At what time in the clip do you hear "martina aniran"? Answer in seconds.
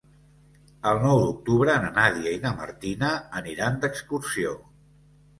2.61-3.77